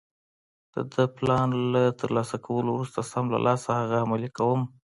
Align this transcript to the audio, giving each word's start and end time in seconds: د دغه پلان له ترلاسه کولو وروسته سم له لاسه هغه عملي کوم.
د 0.73 0.75
دغه 0.91 1.05
پلان 1.17 1.49
له 1.73 1.83
ترلاسه 2.01 2.37
کولو 2.45 2.69
وروسته 2.73 2.99
سم 3.11 3.25
له 3.33 3.39
لاسه 3.47 3.69
هغه 3.79 3.95
عملي 4.05 4.29
کوم. 4.37 4.61